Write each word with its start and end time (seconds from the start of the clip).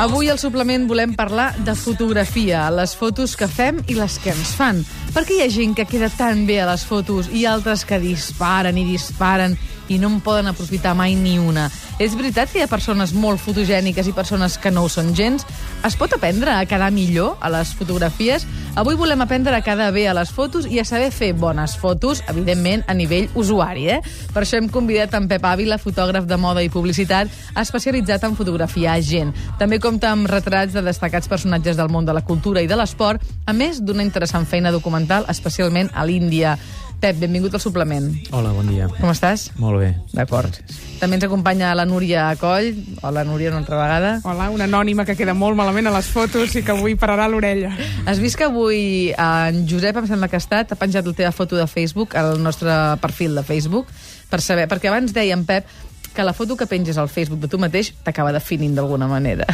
Avui 0.00 0.30
al 0.32 0.38
suplement 0.40 0.86
volem 0.88 1.12
parlar 1.12 1.50
de 1.60 1.74
fotografia, 1.76 2.62
les 2.72 2.94
fotos 2.96 3.34
que 3.36 3.44
fem 3.44 3.82
i 3.92 3.96
les 3.98 4.16
que 4.22 4.32
ens 4.32 4.54
fan. 4.56 4.80
Perquè 5.12 5.36
hi 5.36 5.42
ha 5.44 5.50
gent 5.52 5.74
que 5.76 5.84
queda 5.84 6.08
tan 6.14 6.46
bé 6.48 6.62
a 6.62 6.70
les 6.70 6.86
fotos 6.88 7.28
i 7.28 7.44
altres 7.44 7.84
que 7.84 8.00
disparen 8.00 8.78
i 8.80 8.86
disparen 8.88 9.58
i 9.90 9.98
no 9.98 10.08
en 10.08 10.20
poden 10.24 10.48
aprofitar 10.48 10.94
mai 10.96 11.16
ni 11.18 11.36
una. 11.38 11.66
És 11.98 12.16
veritat 12.16 12.48
que 12.48 12.60
hi 12.60 12.64
ha 12.64 12.70
persones 12.70 13.12
molt 13.12 13.42
fotogèniques 13.42 14.08
i 14.08 14.16
persones 14.16 14.56
que 14.56 14.72
no 14.72 14.86
ho 14.86 14.88
són 14.88 15.12
gens? 15.18 15.44
Es 15.84 15.98
pot 16.00 16.14
aprendre 16.16 16.54
a 16.54 16.64
quedar 16.64 16.92
millor 16.94 17.36
a 17.40 17.50
les 17.52 17.74
fotografies? 17.76 18.46
Avui 18.76 18.94
volem 18.94 19.20
aprendre 19.20 19.50
a 19.56 19.64
quedar 19.66 19.90
bé 19.90 20.04
a 20.06 20.12
les 20.14 20.30
fotos 20.30 20.64
i 20.70 20.78
a 20.78 20.84
saber 20.86 21.08
fer 21.10 21.32
bones 21.34 21.72
fotos, 21.76 22.20
evidentment, 22.30 22.84
a 22.86 22.94
nivell 22.94 23.26
usuari, 23.34 23.88
eh? 23.90 23.98
Per 24.30 24.44
això 24.44 24.60
hem 24.60 24.68
convidat 24.70 25.16
en 25.18 25.26
Pep 25.28 25.44
Ávila, 25.44 25.78
fotògraf 25.82 26.28
de 26.30 26.38
moda 26.38 26.62
i 26.62 26.70
publicitat, 26.70 27.28
especialitzat 27.58 28.28
en 28.28 28.38
fotografiar 28.38 29.00
gent. 29.02 29.34
També 29.58 29.80
compta 29.82 30.12
amb 30.14 30.30
retrats 30.30 30.76
de 30.76 30.84
destacats 30.86 31.28
personatges 31.28 31.76
del 31.76 31.90
món 31.90 32.06
de 32.06 32.14
la 32.14 32.22
cultura 32.22 32.62
i 32.62 32.70
de 32.70 32.78
l'esport, 32.78 33.26
a 33.44 33.52
més 33.52 33.82
d'una 33.82 34.06
interessant 34.06 34.46
feina 34.46 34.70
documental, 34.70 35.26
especialment 35.28 35.90
a 35.90 36.06
l'Índia. 36.06 36.54
Pep, 37.00 37.16
benvingut 37.16 37.54
al 37.56 37.62
suplement. 37.64 38.10
Hola, 38.36 38.50
bon 38.52 38.66
dia. 38.68 38.84
Com 38.98 39.08
estàs? 39.08 39.46
Molt 39.56 39.80
bé. 39.80 39.88
D'acord. 40.12 40.52
També 41.00 41.16
ens 41.16 41.24
acompanya 41.24 41.70
la 41.72 41.86
Núria 41.88 42.26
Coll. 42.36 42.74
Hola, 43.00 43.22
Núria, 43.24 43.48
una 43.48 43.62
altra 43.62 43.78
vegada. 43.80 44.10
Hola, 44.28 44.50
una 44.52 44.66
anònima 44.68 45.06
que 45.08 45.16
queda 45.16 45.32
molt 45.32 45.56
malament 45.56 45.88
a 45.88 45.94
les 45.94 46.10
fotos 46.12 46.52
i 46.60 46.62
que 46.66 46.74
avui 46.74 46.98
pararà 47.00 47.24
l'orella. 47.32 47.72
Has 48.04 48.20
vist 48.20 48.36
que 48.36 48.50
avui 48.50 48.82
en 49.16 49.62
Josep, 49.70 49.96
em 49.96 50.10
sembla 50.12 50.28
que 50.28 50.36
ha 50.36 50.44
estat, 50.44 50.74
ha 50.74 50.80
penjat 50.80 51.08
la 51.08 51.16
teva 51.16 51.32
foto 51.32 51.56
de 51.56 51.64
Facebook 51.64 52.18
al 52.20 52.36
nostre 52.44 52.76
perfil 53.00 53.40
de 53.40 53.48
Facebook 53.48 53.88
per 54.28 54.44
saber, 54.44 54.68
perquè 54.68 54.92
abans 54.92 55.16
deia 55.16 55.38
en 55.38 55.48
Pep 55.48 55.72
que 56.12 56.26
la 56.26 56.34
foto 56.36 56.56
que 56.56 56.68
penges 56.68 56.98
al 56.98 57.08
Facebook 57.08 57.40
de 57.40 57.48
tu 57.48 57.56
mateix 57.56 57.94
t'acaba 58.04 58.34
definint 58.36 58.76
d'alguna 58.76 59.08
manera. 59.08 59.48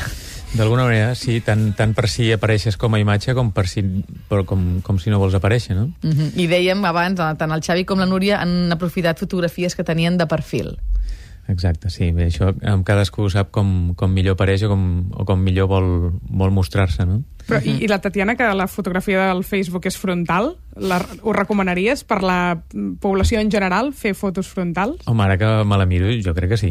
D'alguna 0.55 0.85
manera, 0.87 1.15
sí, 1.19 1.41
tant, 1.45 1.73
tant 1.77 1.93
per 1.97 2.07
si 2.09 2.31
apareixes 2.33 2.79
com 2.81 2.95
a 2.95 3.01
imatge 3.03 3.35
com 3.37 3.51
per 3.53 3.67
si, 3.69 3.83
però 4.31 4.45
com, 4.47 4.81
com 4.87 5.01
si 5.03 5.11
no 5.11 5.19
vols 5.19 5.35
aparèixer, 5.35 5.75
no? 5.75 5.91
Uh 6.03 6.13
-huh. 6.15 6.31
I 6.37 6.47
dèiem 6.47 6.85
abans, 6.85 7.21
eh, 7.21 7.35
tant 7.37 7.51
el 7.51 7.63
Xavi 7.63 7.85
com 7.85 7.99
la 7.99 8.07
Núria 8.07 8.41
han 8.41 8.73
aprofitat 8.73 9.19
fotografies 9.19 9.75
que 9.75 9.85
tenien 9.85 10.17
de 10.17 10.27
perfil. 10.27 10.79
Exacte, 11.49 11.91
sí. 11.91 12.11
Bé, 12.11 12.27
això 12.27 12.55
cadascú 12.85 13.29
sap 13.31 13.51
com, 13.51 13.95
com 13.95 14.11
millor 14.11 14.35
apareix 14.35 14.63
o 14.63 14.69
com, 14.69 15.11
o 15.15 15.25
com 15.25 15.39
millor 15.39 15.69
vol, 15.69 16.13
vol 16.29 16.51
mostrar-se, 16.51 17.05
no? 17.07 17.23
Però, 17.47 17.61
i, 17.63 17.79
I 17.85 17.89
la 17.89 18.01
Tatiana, 18.03 18.35
que 18.35 18.47
la 18.55 18.67
fotografia 18.67 19.29
del 19.31 19.45
Facebook 19.47 19.87
és 19.87 19.97
frontal, 19.99 20.57
la, 20.77 20.99
ho 21.23 21.33
recomanaries 21.33 22.03
per 22.05 22.19
la 22.25 22.59
població 23.01 23.41
en 23.41 23.51
general, 23.51 23.93
fer 23.97 24.13
fotos 24.19 24.49
frontals? 24.53 25.07
Home, 25.09 25.25
ara 25.25 25.39
que 25.41 25.49
me 25.65 25.79
la 25.79 25.87
miro, 25.89 26.11
jo 26.25 26.35
crec 26.37 26.53
que 26.53 26.59
sí. 26.61 26.71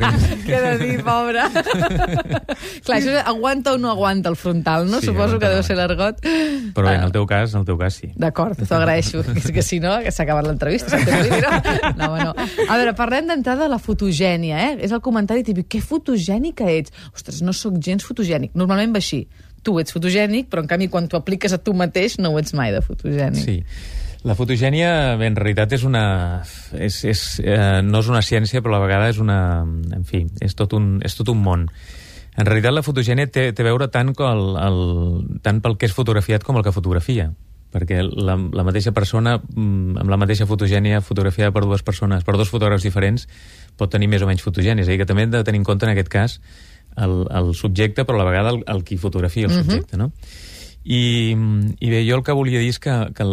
Què 0.46 0.60
de 0.62 0.72
dir, 0.80 0.94
pobra? 1.04 1.48
Clar, 2.86 2.96
això 2.96 3.12
és 3.12 3.20
aguanta 3.26 3.74
o 3.74 3.80
no 3.82 3.90
aguanta 3.92 4.30
el 4.32 4.38
frontal, 4.40 4.88
no? 4.88 5.02
Sí, 5.02 5.10
Suposo 5.10 5.38
que 5.42 5.50
deu 5.52 5.62
ser 5.66 5.76
l'argot. 5.76 6.22
Però 6.22 6.86
bé, 6.86 6.96
en 6.96 7.06
el 7.08 7.12
teu 7.14 7.26
cas, 7.28 7.52
en 7.52 7.62
el 7.62 7.68
teu 7.68 7.76
cas 7.80 7.98
sí. 8.00 8.12
D'acord, 8.16 8.56
t'ho 8.62 8.78
agraeixo. 8.78 9.24
És 9.42 9.50
que 9.52 9.66
si 9.66 9.82
no, 9.82 9.98
que 10.04 10.14
s'ha 10.14 10.24
acabat 10.24 10.48
l'entrevista. 10.48 10.96
no? 11.02 11.92
No, 11.98 12.10
home, 12.12 12.24
no. 12.30 12.32
A 12.68 12.78
veure, 12.80 12.96
parlem 12.98 13.28
d'entrada 13.28 13.66
de 13.66 13.72
la 13.74 13.80
fotogènia, 13.82 14.62
eh? 14.70 14.74
És 14.86 14.94
el 14.94 15.02
comentari 15.04 15.44
típic. 15.46 15.68
Que 15.76 15.82
fotogènica 15.84 16.70
ets? 16.72 16.94
Ostres, 17.12 17.42
no 17.44 17.52
sóc 17.56 17.76
gens 17.82 18.06
fotogènic. 18.06 18.54
Normalment 18.58 18.94
va 18.96 19.02
així. 19.02 19.26
Tu 19.62 19.74
ets 19.78 19.94
fotogènic, 19.94 20.48
però 20.50 20.64
en 20.64 20.70
canvi 20.70 20.88
quan 20.90 21.08
t'ho 21.08 21.20
apliques 21.20 21.52
a 21.54 21.60
tu 21.62 21.74
mateix 21.78 22.18
no 22.18 22.32
ho 22.32 22.40
ets 22.40 22.54
mai 22.58 22.72
de 22.74 22.80
fotogènic. 22.84 23.44
Sí. 23.44 23.58
La 24.22 24.36
fotogènia, 24.38 25.16
bé, 25.18 25.26
en 25.32 25.36
realitat, 25.38 25.72
és 25.74 25.82
una... 25.86 26.04
És, 26.78 27.00
és, 27.10 27.22
eh, 27.42 27.80
no 27.82 28.02
és 28.04 28.10
una 28.10 28.22
ciència, 28.22 28.62
però 28.62 28.76
a 28.76 28.78
la 28.78 28.84
vegada 28.86 29.08
és 29.10 29.18
una... 29.22 29.38
En 29.66 30.06
fi, 30.06 30.22
és 30.42 30.54
tot 30.58 30.76
un, 30.78 31.00
és 31.02 31.16
tot 31.18 31.32
un 31.32 31.40
món. 31.42 31.66
En 32.38 32.46
realitat, 32.48 32.72
la 32.72 32.84
fotogènia 32.86 33.26
té, 33.26 33.48
té 33.52 33.64
a 33.64 33.66
veure 33.66 33.90
tant, 33.90 34.12
com 34.16 34.30
el, 34.30 34.44
el, 34.62 34.78
tant 35.42 35.58
pel 35.64 35.74
que 35.76 35.90
és 35.90 35.96
fotografiat 35.96 36.46
com 36.46 36.58
el 36.58 36.66
que 36.66 36.74
fotografia 36.74 37.32
perquè 37.72 38.02
la, 38.04 38.36
la 38.36 38.64
mateixa 38.68 38.92
persona, 38.92 39.38
mm, 39.40 39.96
amb 40.02 40.12
la 40.12 40.18
mateixa 40.20 40.44
fotogènia 40.44 41.00
fotografiada 41.00 41.54
per 41.56 41.64
dues 41.64 41.80
persones, 41.82 42.24
per 42.24 42.36
dos 42.36 42.52
fotògrafs 42.52 42.84
diferents, 42.84 43.24
pot 43.80 43.90
tenir 43.90 44.10
més 44.12 44.22
o 44.22 44.28
menys 44.28 44.44
fotogènia. 44.44 44.84
És 44.84 44.90
a 44.90 44.92
dir, 44.92 44.98
que 45.00 45.08
també 45.08 45.24
hem 45.24 45.32
de 45.32 45.40
tenir 45.46 45.62
en 45.62 45.64
compte, 45.64 45.88
en 45.88 45.94
aquest 45.94 46.12
cas, 46.12 46.36
el, 46.96 47.26
el 47.30 47.54
subjecte, 47.54 48.04
però 48.04 48.18
a 48.18 48.24
la 48.24 48.30
vegada 48.30 48.50
el, 48.54 48.62
el 48.66 48.82
qui 48.84 48.98
fotografia 49.00 49.48
el 49.48 49.54
subjecte, 49.54 49.96
no? 49.96 50.12
I, 50.82 51.30
I 51.78 51.90
bé, 51.92 52.02
jo 52.08 52.16
el 52.18 52.24
que 52.26 52.34
volia 52.34 52.58
dir 52.58 52.72
és 52.74 52.80
que, 52.82 52.92
que 53.14 53.26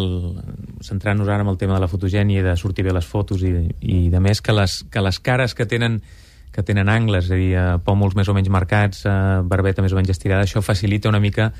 centrant-nos 0.85 1.29
ara 1.29 1.41
en 1.41 1.49
el 1.49 1.57
tema 1.57 1.73
de 1.79 1.81
la 1.81 1.89
fotogènia 1.89 2.43
i 2.43 2.45
de 2.45 2.55
sortir 2.61 2.85
bé 2.85 2.93
les 2.93 3.07
fotos 3.09 3.41
i, 3.41 3.53
i 3.81 4.01
de 4.13 4.21
més, 4.21 4.41
que 4.45 4.53
les, 4.53 4.83
que 4.93 5.01
les 5.01 5.19
cares 5.19 5.57
que 5.57 5.65
tenen 5.65 6.01
que 6.53 6.63
tenen 6.65 6.89
angles, 6.89 7.27
és 7.27 7.31
a 7.31 7.37
dir, 7.37 7.51
eh, 7.53 7.65
pòmuls 7.85 8.15
més 8.17 8.29
o 8.29 8.33
menys 8.33 8.49
marcats, 8.49 9.03
eh, 9.05 9.11
barbeta 9.45 9.83
més 9.85 9.93
o 9.93 9.99
menys 9.99 10.09
estirada, 10.15 10.43
això 10.43 10.63
facilita 10.65 11.09
una 11.09 11.21
mica 11.21 11.51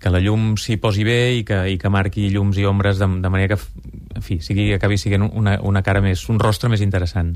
que 0.00 0.10
la 0.10 0.20
llum 0.22 0.54
s'hi 0.56 0.78
posi 0.80 1.04
bé 1.04 1.34
i 1.36 1.44
que, 1.44 1.58
i 1.68 1.76
que 1.78 1.90
marqui 1.92 2.30
llums 2.32 2.56
i 2.56 2.64
ombres 2.64 2.98
de, 2.98 3.08
de 3.20 3.30
manera 3.30 3.54
que, 3.54 3.58
en 4.16 4.24
fi, 4.24 4.38
sigui, 4.40 4.70
acabi 4.72 4.96
sent 4.96 5.26
una, 5.26 5.58
una 5.60 5.82
cara 5.82 6.00
més, 6.00 6.22
un 6.32 6.38
rostre 6.40 6.70
més 6.72 6.80
interessant. 6.80 7.34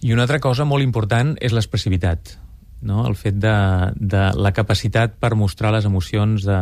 I 0.00 0.14
una 0.14 0.24
altra 0.24 0.40
cosa 0.40 0.64
molt 0.64 0.82
important 0.82 1.34
és 1.42 1.52
l'expressivitat, 1.52 2.38
no? 2.82 3.06
el 3.06 3.16
fet 3.18 3.38
de, 3.40 3.54
de 3.96 4.24
la 4.36 4.52
capacitat 4.56 5.16
per 5.20 5.34
mostrar 5.38 5.72
les 5.74 5.86
emocions 5.88 6.46
de 6.46 6.60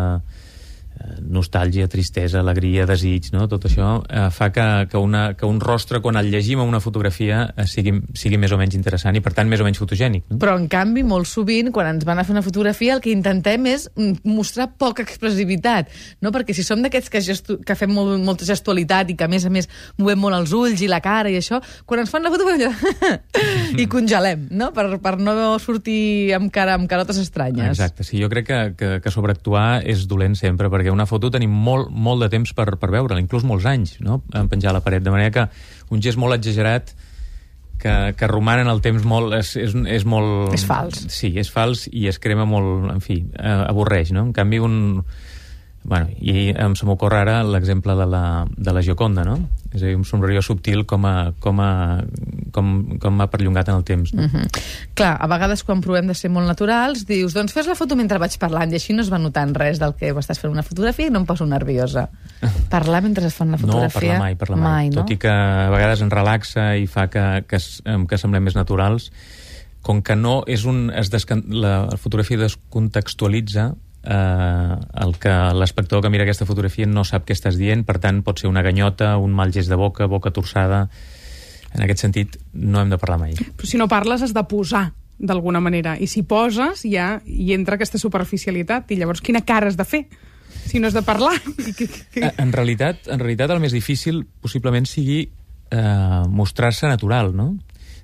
nostàlgia, 1.23 1.89
tristesa, 1.89 2.41
alegria, 2.41 2.87
desig, 2.89 3.31
no? 3.35 3.47
tot 3.51 3.67
això 3.69 3.99
eh, 4.09 4.29
fa 4.35 4.51
que, 4.55 4.67
que, 4.91 4.99
una, 4.99 5.33
que 5.39 5.47
un 5.49 5.61
rostre, 5.61 6.01
quan 6.05 6.19
el 6.21 6.31
llegim 6.33 6.63
a 6.63 6.67
una 6.67 6.81
fotografia, 6.81 7.45
eh, 7.57 7.67
sigui, 7.71 7.95
sigui 8.19 8.39
més 8.41 8.53
o 8.55 8.59
menys 8.61 8.77
interessant 8.79 9.17
i, 9.17 9.23
per 9.25 9.35
tant, 9.37 9.49
més 9.51 9.63
o 9.63 9.67
menys 9.67 9.81
fotogènic. 9.81 10.27
No? 10.29 10.39
Però, 10.43 10.57
en 10.59 10.69
canvi, 10.71 11.05
molt 11.07 11.29
sovint, 11.31 11.71
quan 11.75 11.91
ens 11.93 12.07
van 12.09 12.21
a 12.21 12.27
fer 12.27 12.35
una 12.37 12.45
fotografia, 12.45 12.97
el 12.97 13.03
que 13.05 13.13
intentem 13.15 13.69
és 13.71 13.89
mm, 13.95 14.25
mostrar 14.29 14.71
poca 14.79 15.05
expressivitat, 15.05 15.93
no? 16.25 16.33
Perquè 16.35 16.57
si 16.57 16.65
som 16.67 16.83
d'aquests 16.85 17.13
que, 17.13 17.23
gestu 17.25 17.59
que 17.67 17.77
fem 17.79 17.93
molt, 17.95 18.17
molta 18.25 18.49
gestualitat 18.49 19.13
i 19.13 19.19
que, 19.19 19.29
a 19.29 19.33
més 19.33 19.47
a 19.47 19.53
més, 19.53 19.71
movem 20.01 20.21
molt 20.23 20.39
els 20.39 20.55
ulls 20.57 20.83
i 20.85 20.91
la 20.91 21.01
cara 21.05 21.33
i 21.33 21.39
això, 21.41 21.61
quan 21.89 22.03
ens 22.03 22.13
fan 22.13 22.25
la 22.25 22.33
foto, 22.35 22.47
i 23.83 23.87
congelem, 23.91 24.49
no? 24.59 24.71
Per, 24.77 24.87
per 25.03 25.17
no 25.21 25.35
sortir 25.63 26.35
amb, 26.37 26.51
cara, 26.55 26.77
amb 26.79 26.89
carotes 26.91 27.21
estranyes. 27.23 27.75
Exacte, 27.75 28.07
sí, 28.07 28.19
jo 28.23 28.31
crec 28.33 28.49
que, 28.49 28.61
que, 28.79 28.91
que 29.05 29.13
sobreactuar 29.13 29.83
és 29.89 30.07
dolent 30.11 30.37
sempre, 30.39 30.71
perquè 30.73 30.88
una 30.95 31.07
foto 31.07 31.31
tenim 31.35 31.53
molt, 31.53 31.91
molt 31.91 32.25
de 32.25 32.31
temps 32.33 32.55
per, 32.57 32.71
per 32.81 32.91
veure-la, 32.95 33.21
inclús 33.23 33.47
molts 33.49 33.67
anys, 33.69 33.99
no?, 34.05 34.23
en 34.35 34.49
penjar 34.51 34.73
a 34.73 34.79
la 34.79 34.85
paret, 34.85 35.05
de 35.05 35.15
manera 35.15 35.35
que 35.35 35.47
un 35.95 36.03
gest 36.05 36.21
molt 36.21 36.37
exagerat 36.39 36.95
que, 37.79 38.15
que 38.19 38.27
roman 38.27 38.65
en 38.65 38.69
el 38.69 38.83
temps 38.85 39.05
molt... 39.07 39.33
És, 39.39 39.55
és, 39.57 39.75
és 39.99 40.05
molt... 40.09 40.53
És 40.57 40.67
fals. 40.67 41.07
Sí, 41.15 41.33
és 41.39 41.51
fals 41.53 41.87
i 41.93 42.09
es 42.11 42.19
crema 42.21 42.45
molt... 42.49 42.91
En 42.93 43.03
fi, 43.05 43.21
eh, 43.39 43.59
avorreix, 43.71 44.13
no? 44.17 44.27
En 44.29 44.35
canvi, 44.37 44.61
un... 44.61 44.79
Bueno, 45.89 46.11
i 46.21 46.51
em 46.53 46.75
se 46.77 46.85
m'ocorre 46.85 47.23
ara 47.23 47.39
l'exemple 47.49 47.95
de, 47.97 48.05
la, 48.13 48.23
de 48.45 48.73
la 48.77 48.83
Gioconda, 48.85 49.23
no? 49.25 49.39
És 49.73 49.81
a 49.81 49.87
dir, 49.87 49.95
un 49.97 50.05
somriure 50.05 50.43
subtil 50.45 50.83
com 50.89 51.07
a, 51.09 51.31
com 51.41 51.63
a, 51.65 51.71
com, 52.53 52.69
com 53.01 53.23
ha 53.25 53.27
perllongat 53.33 53.71
en 53.73 53.79
el 53.81 53.87
temps. 53.89 54.13
No? 54.13 54.27
Mm 54.27 54.29
-hmm. 54.29 54.61
Clar, 54.95 55.15
a 55.17 55.27
vegades 55.27 55.65
quan 55.65 55.81
provem 55.81 56.07
de 56.07 56.15
ser 56.15 56.31
molt 56.31 56.47
naturals, 56.47 57.07
dius, 57.07 57.33
doncs 57.33 57.53
fes 57.57 57.67
la 57.67 57.75
foto 57.75 57.97
mentre 57.97 58.19
vaig 58.19 58.37
parlant, 58.39 58.71
i 58.71 58.75
així 58.75 58.93
no 58.93 59.01
es 59.01 59.11
va 59.13 59.19
notant 59.19 59.55
res 59.55 59.79
del 59.79 59.95
que 59.95 60.13
estàs 60.13 60.39
fent 60.39 60.53
una 60.53 60.63
fotografia 60.63 61.07
i 61.07 61.11
no 61.11 61.21
em 61.21 61.27
poso 61.27 61.47
nerviosa. 61.47 62.09
Parlar 62.71 63.03
mentre 63.03 63.27
es 63.27 63.35
fa 63.35 63.45
una 63.45 63.57
fotografia... 63.57 64.13
No, 64.13 64.19
parlar 64.19 64.19
mai, 64.19 64.35
parlar 64.37 64.59
mai. 64.59 64.71
mai 64.73 64.89
no? 64.91 65.03
Tot 65.03 65.11
i 65.11 65.17
que 65.17 65.31
a 65.31 65.71
vegades 65.71 66.03
ens 66.03 66.13
relaxa 66.13 66.77
i 66.77 66.87
fa 66.87 67.09
que, 67.09 67.45
que, 67.49 67.59
que 68.09 68.19
semblem 68.19 68.45
més 68.45 68.55
naturals, 68.55 69.11
com 69.81 70.03
que 70.03 70.17
no 70.17 70.45
és 70.47 70.65
un... 70.65 70.91
Es 70.91 71.09
descan... 71.09 71.45
La 71.49 71.97
fotografia 71.97 72.37
descontextualitza 72.37 73.75
eh, 74.09 74.75
el 75.05 75.15
que 75.21 75.35
l'espectador 75.55 76.03
que 76.07 76.11
mira 76.11 76.25
aquesta 76.25 76.49
fotografia 76.49 76.89
no 76.89 77.05
sap 77.05 77.29
què 77.29 77.37
estàs 77.37 77.61
dient, 77.61 77.85
per 77.85 77.99
tant 78.03 78.23
pot 78.25 78.41
ser 78.41 78.49
una 78.49 78.65
ganyota, 78.65 79.17
un 79.21 79.35
mal 79.37 79.53
gest 79.53 79.69
de 79.71 79.79
boca, 79.79 80.09
boca 80.11 80.33
torçada... 80.35 80.89
En 81.69 81.83
aquest 81.85 82.01
sentit, 82.01 82.39
no 82.57 82.81
hem 82.81 82.89
de 82.89 82.97
parlar 82.97 83.19
mai. 83.21 83.35
Però 83.37 83.69
si 83.69 83.77
no 83.77 83.85
parles 83.93 84.23
has 84.25 84.33
de 84.33 84.41
posar 84.49 84.87
d'alguna 85.19 85.61
manera. 85.61 85.99
I 86.01 86.07
si 86.09 86.23
poses, 86.25 86.81
ja 86.89 87.19
hi 87.29 87.51
entra 87.53 87.77
aquesta 87.77 88.01
superficialitat. 88.01 88.89
I 88.89 88.97
llavors, 88.97 89.21
quina 89.21 89.43
cara 89.45 89.69
has 89.69 89.77
de 89.77 89.85
fer? 89.85 90.07
Si 90.65 90.81
no 90.81 90.89
has 90.89 90.97
de 90.97 91.03
parlar. 91.05 91.35
Eh, 92.19 92.31
En 92.41 92.55
realitat, 92.57 93.05
en 93.13 93.21
realitat 93.21 93.53
el 93.53 93.61
més 93.61 93.77
difícil 93.77 94.23
possiblement 94.41 94.89
sigui 94.89 95.27
eh, 95.29 96.23
mostrar-se 96.33 96.89
natural, 96.89 97.35
no? 97.37 97.51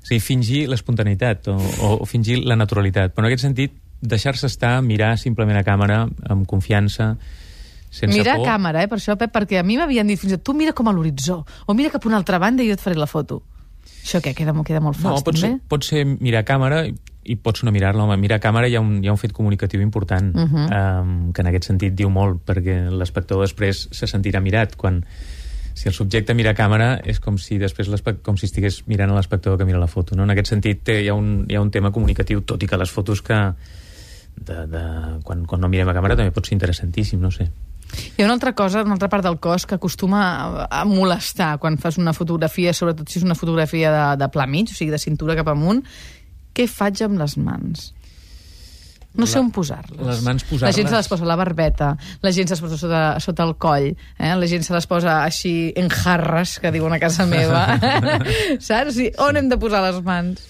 A 0.04 0.10
dir, 0.10 0.20
fingir 0.20 0.66
l'espontaneïtat 0.68 1.48
o, 1.48 1.56
o, 1.56 1.94
o 2.04 2.04
fingir 2.04 2.42
la 2.44 2.60
naturalitat. 2.60 3.14
Però 3.16 3.24
en 3.24 3.32
aquest 3.32 3.46
sentit, 3.48 3.80
deixar-se 4.04 4.46
estar, 4.50 4.76
mirar 4.84 5.16
simplement 5.18 5.56
a 5.58 5.64
càmera, 5.66 6.04
amb 6.28 6.46
confiança, 6.46 7.14
sense 7.94 8.12
Mira 8.16 8.36
por. 8.36 8.46
a 8.48 8.52
càmera, 8.52 8.82
eh, 8.84 8.88
per 8.90 8.98
això, 8.98 9.16
Pep, 9.16 9.32
perquè 9.32 9.60
a 9.60 9.62
mi 9.66 9.76
m'havien 9.78 10.06
dit 10.10 10.18
fins 10.20 10.32
i 10.32 10.36
tot, 10.36 10.44
tu 10.50 10.54
mira 10.58 10.72
com 10.74 10.88
a 10.88 10.92
l'horitzó, 10.92 11.44
o 11.66 11.74
mira 11.74 11.90
cap 11.94 12.04
a 12.04 12.08
una 12.10 12.16
altra 12.20 12.38
banda 12.42 12.62
i 12.62 12.68
jo 12.68 12.74
et 12.74 12.80
faré 12.82 12.96
la 12.98 13.06
foto. 13.06 13.42
Això 14.04 14.20
què? 14.20 14.34
Queda, 14.36 14.52
queda 14.66 14.80
molt 14.84 14.98
No, 15.00 15.10
fals, 15.10 15.22
pot 15.24 15.36
ser, 15.38 15.50
també? 15.54 15.62
pot 15.68 15.84
ser 15.86 16.04
mirar 16.04 16.42
a 16.42 16.48
càmera 16.48 16.82
i, 16.88 16.94
i 17.24 17.36
pots 17.36 17.62
no 17.64 17.72
mirar-la. 17.72 18.02
Home, 18.04 18.16
mirar 18.20 18.36
a 18.36 18.42
càmera 18.44 18.68
hi 18.68 18.74
ha 18.76 18.80
un, 18.84 18.98
hi 19.02 19.08
ha 19.08 19.12
un 19.14 19.20
fet 19.20 19.32
comunicatiu 19.32 19.80
important, 19.80 20.34
Mhm. 20.34 20.66
um, 20.68 21.32
que 21.32 21.40
en 21.40 21.46
aquest 21.48 21.64
sentit 21.70 21.94
diu 21.94 22.10
molt, 22.10 22.42
perquè 22.44 22.90
l'espectador 22.90 23.46
després 23.46 23.88
se 23.92 24.06
sentirà 24.06 24.42
mirat 24.42 24.76
quan 24.76 25.04
si 25.74 25.88
el 25.88 25.94
subjecte 25.94 26.34
mira 26.34 26.50
a 26.50 26.54
càmera 26.54 27.00
és 27.04 27.18
com 27.18 27.38
si 27.38 27.56
després 27.58 27.88
com 28.22 28.36
si 28.36 28.46
estigués 28.46 28.82
mirant 28.86 29.10
a 29.10 29.14
l'espectador 29.14 29.58
que 29.58 29.64
mira 29.64 29.78
la 29.78 29.88
foto. 29.88 30.14
No? 30.14 30.22
En 30.24 30.30
aquest 30.30 30.48
sentit 30.48 30.82
té, 30.84 31.00
hi, 31.02 31.08
ha 31.08 31.14
un, 31.14 31.46
hi 31.48 31.54
ha 31.56 31.60
un 31.62 31.70
tema 31.70 31.90
comunicatiu, 31.90 32.42
tot 32.42 32.62
i 32.62 32.66
que 32.66 32.76
les 32.76 32.90
fotos 32.90 33.22
que 33.22 33.54
de, 34.36 34.66
de, 34.66 34.82
quan, 35.24 35.44
quan 35.46 35.60
no 35.62 35.68
mirem 35.72 35.88
a 35.88 35.94
càmera 35.96 36.16
també 36.18 36.30
pot 36.34 36.46
ser 36.46 36.54
interessantíssim, 36.58 37.20
no 37.22 37.30
sé. 37.30 37.50
Hi 38.16 38.22
ha 38.22 38.26
una 38.26 38.34
altra 38.34 38.54
cosa, 38.58 38.82
una 38.82 38.96
altra 38.96 39.08
part 39.08 39.22
del 39.22 39.36
cos 39.38 39.66
que 39.70 39.76
acostuma 39.76 40.22
a, 40.24 40.64
a 40.80 40.84
molestar 40.88 41.58
quan 41.62 41.76
fas 41.78 41.98
una 42.00 42.12
fotografia, 42.16 42.72
sobretot 42.74 43.08
si 43.08 43.20
és 43.20 43.24
una 43.26 43.36
fotografia 43.38 43.92
de, 43.94 44.04
de 44.24 44.28
pla 44.34 44.46
mig, 44.50 44.72
o 44.72 44.74
sigui, 44.74 44.90
de 44.90 44.98
cintura 44.98 45.36
cap 45.38 45.52
amunt. 45.52 45.84
Què 46.54 46.66
faig 46.70 47.04
amb 47.06 47.18
les 47.20 47.36
mans? 47.38 47.92
No 49.14 49.28
sé 49.30 49.38
La- 49.38 49.44
on 49.44 49.50
posar-les. 49.54 50.00
les 50.02 50.22
mans 50.26 50.42
La 50.42 50.48
posar-les- 50.50 50.74
gent 50.80 50.88
se 50.90 50.96
les 50.96 51.08
posa 51.12 51.22
a 51.22 51.28
la 51.30 51.36
barbeta, 51.38 51.92
la 52.22 52.32
gent 52.34 52.48
se 52.50 52.56
les 52.56 52.62
posa 52.64 52.78
sota, 52.80 53.02
sota 53.22 53.44
el 53.46 53.52
coll, 53.62 53.92
eh? 54.18 54.32
la 54.34 54.46
gent 54.50 54.64
se 54.66 54.74
les 54.74 54.88
posa 54.90 55.20
així 55.22 55.72
en 55.78 55.86
jarres, 55.88 56.56
que 56.58 56.72
diuen 56.74 56.92
a 56.96 56.98
casa 56.98 57.22
meva. 57.30 57.78
Saps? 58.58 58.90
O 58.90 58.96
sigui, 58.96 59.12
on 59.22 59.38
hem 59.38 59.48
de 59.52 59.58
posar 59.62 59.84
les 59.86 60.02
mans? 60.02 60.42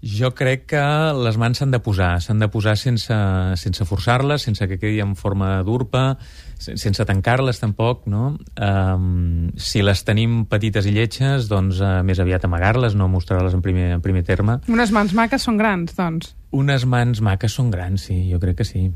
Jo 0.00 0.30
crec 0.30 0.66
que 0.70 0.80
les 1.18 1.36
mans 1.42 1.58
s'han 1.58 1.72
de 1.74 1.80
posar, 1.82 2.20
s'han 2.22 2.38
de 2.38 2.46
posar 2.48 2.76
sense, 2.78 3.14
sense 3.58 3.84
forçar-les, 3.84 4.44
sense 4.46 4.68
que 4.70 4.78
quedi 4.78 5.00
en 5.02 5.16
forma 5.18 5.56
d'urpa, 5.66 6.16
se- 6.58 6.76
sense 6.78 7.02
tancar-les 7.04 7.58
tampoc, 7.58 8.04
no? 8.06 8.36
Um, 8.62 9.50
si 9.58 9.82
les 9.82 10.04
tenim 10.06 10.44
petites 10.46 10.86
i 10.86 10.92
lletges, 10.94 11.48
doncs 11.50 11.80
uh, 11.82 11.98
més 12.06 12.20
aviat 12.22 12.46
amagar-les, 12.46 12.94
no 12.94 13.08
mostrar-les 13.10 13.56
en 13.58 13.62
primer, 13.64 13.88
en 13.96 14.04
primer 14.04 14.22
terme. 14.22 14.60
Unes 14.70 14.94
mans 14.94 15.16
maques 15.18 15.42
són 15.42 15.58
grans, 15.58 15.96
doncs. 15.98 16.30
Unes 16.54 16.86
mans 16.86 17.18
maques 17.20 17.58
són 17.58 17.72
grans, 17.74 18.06
sí, 18.06 18.20
jo 18.30 18.38
crec 18.38 18.60
que 18.62 18.68
sí, 18.68 18.86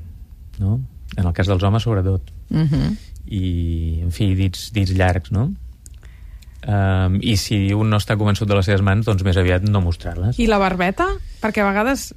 no? 0.62 0.78
En 1.18 1.26
el 1.26 1.34
cas 1.34 1.50
dels 1.50 1.66
homes, 1.66 1.82
sobretot. 1.82 2.30
Uh 2.54 2.62
-huh. 2.62 2.96
I, 3.26 4.00
en 4.02 4.10
fi, 4.12 4.34
dits, 4.34 4.70
dits 4.72 4.94
llargs, 4.94 5.32
no? 5.32 5.50
Um, 6.62 7.18
I 7.26 7.34
si 7.40 7.56
un 7.74 7.90
no 7.90 7.98
està 7.98 8.14
convençut 8.18 8.46
de 8.46 8.54
les 8.54 8.68
seves 8.68 8.84
mans, 8.86 9.06
doncs 9.06 9.24
més 9.26 9.38
aviat 9.40 9.64
no 9.66 9.82
mostrar-les. 9.82 10.38
I 10.38 10.46
la 10.46 10.60
barbeta? 10.62 11.08
Perquè 11.42 11.64
a 11.64 11.68
vegades 11.68 12.12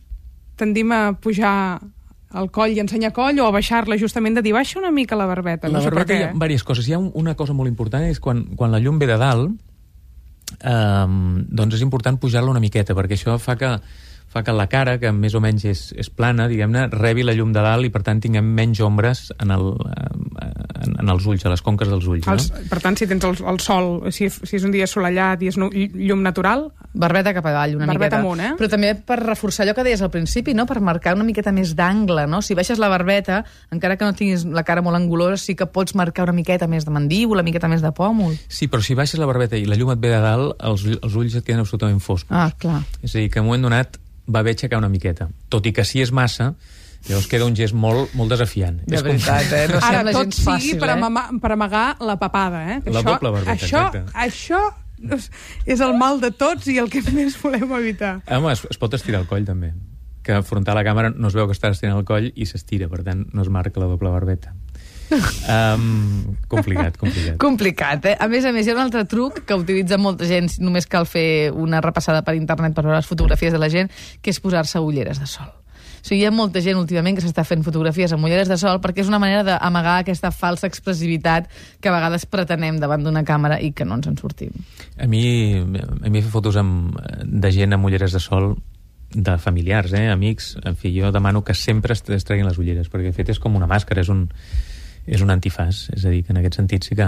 tendim 0.59 0.93
a 0.93 1.15
pujar 1.17 1.55
el 2.35 2.49
coll 2.53 2.75
i 2.75 2.81
ensenyar 2.83 3.11
coll 3.15 3.39
o 3.41 3.47
a 3.47 3.53
baixar-la 3.55 3.97
justament 3.97 4.37
de 4.37 4.43
dir 4.45 4.53
baixa 4.53 4.77
una 4.79 4.91
mica 4.93 5.17
la 5.17 5.27
barbeta. 5.29 5.69
La 5.69 5.79
no 5.79 5.83
sé 5.83 5.89
per 5.89 6.01
barbeta 6.01 6.19
hi 6.19 6.27
ha 6.27 6.33
diverses 6.33 6.65
coses. 6.67 6.89
Hi 6.89 6.95
ha 6.95 7.01
un, 7.01 7.09
una 7.17 7.35
cosa 7.39 7.55
molt 7.57 7.71
important, 7.71 8.05
és 8.05 8.19
quan, 8.21 8.43
quan 8.59 8.73
la 8.75 8.81
llum 8.83 8.99
ve 9.01 9.09
de 9.09 9.17
dalt, 9.21 9.53
um, 10.61 11.21
doncs 11.49 11.79
és 11.79 11.85
important 11.85 12.19
pujar-la 12.21 12.53
una 12.53 12.63
miqueta, 12.63 12.93
perquè 12.97 13.17
això 13.17 13.39
fa 13.41 13.57
que 13.59 13.71
fa 14.35 14.43
que 14.43 14.51
la 14.55 14.67
cara, 14.67 14.97
que 14.99 15.13
més 15.15 15.33
o 15.35 15.39
menys 15.43 15.63
és, 15.71 15.81
és 15.95 16.09
plana, 16.11 16.49
diguem-ne, 16.51 16.89
rebi 16.91 17.23
la 17.23 17.33
llum 17.37 17.53
de 17.55 17.63
dalt 17.63 17.87
i, 17.87 17.91
per 17.93 18.03
tant, 18.03 18.19
tinguem 18.21 18.45
menys 18.57 18.81
ombres 18.83 19.29
en, 19.39 19.53
el, 19.55 19.69
eh, 19.87 20.49
en, 20.83 20.97
en 21.01 21.11
els 21.15 21.25
ulls, 21.31 21.45
a 21.47 21.53
les 21.53 21.63
conques 21.63 21.87
dels 21.89 22.05
ulls. 22.11 22.27
Els, 22.27 22.49
No? 22.51 22.63
per 22.69 22.81
tant, 22.83 22.97
si 22.99 23.07
tens 23.07 23.23
el, 23.25 23.37
el 23.47 23.59
sol, 23.63 24.11
si, 24.11 24.27
si 24.29 24.57
és 24.59 24.65
un 24.67 24.73
dia 24.75 24.83
assolellat 24.89 25.41
i 25.41 25.49
és 25.53 25.57
nu, 25.61 25.71
llum 25.71 26.21
natural, 26.25 26.67
Barbeta 26.95 27.33
cap 27.35 27.43
avall, 27.49 27.73
una 27.75 27.87
Barbeta 27.89 28.19
miqueta. 28.19 28.19
amunt, 28.23 28.39
eh? 28.39 28.51
Però 28.59 28.69
també 28.71 28.93
per 28.95 29.17
reforçar 29.19 29.65
allò 29.65 29.73
que 29.75 29.83
deies 29.83 29.99
al 30.05 30.11
principi, 30.13 30.53
no? 30.55 30.63
per 30.65 30.77
marcar 30.79 31.15
una 31.17 31.25
miqueta 31.27 31.51
més 31.51 31.73
d'angle. 31.75 32.23
No? 32.31 32.39
Si 32.45 32.55
baixes 32.55 32.79
la 32.79 32.87
barbeta, 32.87 33.41
encara 33.75 33.97
que 33.99 34.07
no 34.07 34.13
tinguis 34.15 34.45
la 34.47 34.63
cara 34.63 34.81
molt 34.85 34.95
angulosa, 34.95 35.35
sí 35.43 35.55
que 35.59 35.67
pots 35.67 35.95
marcar 35.99 36.23
una 36.29 36.37
miqueta 36.37 36.69
més 36.71 36.85
de 36.87 36.91
mandíbula, 36.95 37.41
una 37.41 37.49
miqueta 37.49 37.67
més 37.71 37.83
de 37.83 37.91
pòmul. 37.91 38.37
Sí, 38.47 38.69
però 38.71 38.79
si 38.83 38.95
baixes 38.95 39.19
la 39.19 39.27
barbeta 39.27 39.59
i 39.59 39.65
la 39.67 39.75
llum 39.75 39.91
et 39.91 39.99
ve 39.99 40.13
de 40.13 40.21
dalt, 40.23 40.55
els, 40.63 40.85
els 41.01 41.15
ulls 41.19 41.35
et 41.35 41.43
queden 41.43 41.65
absolutament 41.65 41.99
foscos. 41.99 42.31
Ah, 42.31 42.47
clar. 42.57 42.79
És 43.03 43.11
a 43.15 43.19
dir, 43.19 43.27
que 43.29 43.39
en 43.39 43.43
un 43.43 43.51
moment 43.51 43.67
donat 43.67 43.99
va 44.33 44.41
bé 44.43 44.51
aixecar 44.55 44.77
una 44.79 44.89
miqueta. 44.89 45.29
Tot 45.49 45.65
i 45.65 45.73
que 45.73 45.83
si 45.85 46.01
és 46.01 46.11
massa, 46.11 46.53
llavors 47.07 47.27
queda 47.29 47.45
un 47.45 47.55
gest 47.55 47.73
molt, 47.73 48.13
molt 48.17 48.31
desafiant. 48.33 48.79
De 48.85 48.95
és 48.95 49.03
com- 49.03 49.11
veritat, 49.11 49.51
eh? 49.53 49.67
No 49.69 49.81
ara 49.83 50.03
tot 50.11 50.21
gens 50.23 50.35
sigui 50.39 50.47
fàcil, 50.51 50.79
per, 50.79 50.89
eh? 50.89 50.93
amama, 50.97 51.27
per 51.41 51.51
amagar 51.53 51.85
la 52.01 52.17
papada, 52.17 52.63
eh? 52.75 52.81
Que 52.83 52.91
La 52.91 53.01
això, 53.01 53.11
doble 53.13 53.31
barbeta, 53.31 53.53
això, 53.53 53.83
exacte. 53.87 54.05
Això 54.13 54.61
és- 55.11 55.29
és 55.65 55.79
el 55.81 55.93
mal 55.97 56.19
de 56.21 56.31
tots 56.31 56.67
i 56.67 56.77
el 56.79 56.89
que 56.89 57.01
més 57.13 57.37
volem 57.41 57.71
evitar. 57.77 58.21
Home, 58.27 58.51
es, 58.53 58.65
es 58.69 58.77
pot 58.77 58.93
estirar 58.93 59.21
el 59.21 59.27
coll, 59.27 59.45
també. 59.45 59.73
Que 60.25 60.33
afrontar 60.33 60.73
la 60.73 60.83
càmera 60.83 61.11
no 61.13 61.27
es 61.27 61.35
veu 61.37 61.45
que 61.45 61.53
estàs 61.53 61.77
estirant 61.77 61.97
el 61.99 62.05
coll 62.05 62.31
i 62.33 62.45
s'estira, 62.49 62.87
per 62.89 63.03
tant, 63.03 63.27
no 63.31 63.43
es 63.43 63.49
marca 63.49 63.79
la 63.79 63.85
doble 63.85 64.09
barbeta. 64.09 64.55
Um, 65.11 66.37
complicat, 66.49 66.97
complicat. 66.97 67.37
Complicat, 67.41 68.07
eh? 68.09 68.15
A 68.19 68.29
més 68.31 68.45
a 68.45 68.53
més, 68.55 68.65
hi 68.65 68.73
ha 68.73 68.77
un 68.77 68.85
altre 68.85 69.05
truc 69.09 69.43
que 69.45 69.57
utilitza 69.57 69.99
molta 70.01 70.25
gent, 70.29 70.49
només 70.63 70.89
cal 70.89 71.05
fer 71.09 71.51
una 71.51 71.81
repassada 71.83 72.23
per 72.25 72.35
internet 72.37 72.73
per 72.73 72.85
veure 72.87 72.97
les 72.97 73.09
fotografies 73.09 73.53
de 73.53 73.61
la 73.61 73.69
gent, 73.69 73.91
que 74.21 74.33
és 74.33 74.41
posar-se 74.41 74.81
ulleres 74.81 75.21
de 75.21 75.29
sol. 75.29 75.51
O 76.05 76.07
sigui, 76.07 76.21
hi 76.21 76.27
ha 76.29 76.31
molta 76.33 76.61
gent 76.61 76.77
últimament 76.77 77.17
que 77.17 77.23
s'està 77.23 77.41
fent 77.49 77.63
fotografies 77.65 78.11
amb 78.13 78.27
ulleres 78.27 78.49
de 78.49 78.59
sol 78.61 78.77
perquè 78.77 79.01
és 79.01 79.07
una 79.09 79.17
manera 79.17 79.41
d'amagar 79.47 79.95
aquesta 80.03 80.29
falsa 80.29 80.69
expressivitat 80.69 81.47
que 81.81 81.89
a 81.89 81.95
vegades 81.95 82.27
pretenem 82.29 82.77
davant 82.77 83.01
d'una 83.01 83.23
càmera 83.25 83.57
i 83.57 83.71
que 83.73 83.87
no 83.89 83.97
ens 83.97 84.11
en 84.11 84.19
sortim. 84.21 84.53
A 85.01 85.09
mi, 85.09 85.23
a 85.57 86.11
mi 86.13 86.21
fer 86.21 86.29
fotos 86.29 86.59
amb, 86.61 86.93
de 87.25 87.51
gent 87.55 87.73
amb 87.73 87.89
ulleres 87.89 88.13
de 88.13 88.21
sol 88.21 88.53
de 89.15 89.37
familiars, 89.41 89.95
eh, 89.97 90.11
amics, 90.11 90.57
en 90.61 90.77
fi, 90.77 90.93
jo 90.93 91.09
demano 91.11 91.43
que 91.43 91.55
sempre 91.57 91.97
es, 91.97 92.03
es 92.05 92.27
treguin 92.27 92.45
les 92.45 92.61
ulleres, 92.61 92.91
perquè 92.91 93.09
de 93.09 93.17
fet 93.17 93.33
és 93.33 93.41
com 93.41 93.57
una 93.57 93.69
màscara, 93.69 94.05
és 94.05 94.13
un, 94.13 94.27
és 95.05 95.21
un 95.21 95.33
antifàs, 95.33 95.85
és 95.95 96.05
a 96.05 96.13
dir, 96.13 96.23
que 96.25 96.33
en 96.33 96.41
aquest 96.41 96.57
sentit 96.59 96.87
sí 96.87 96.97
que, 96.97 97.07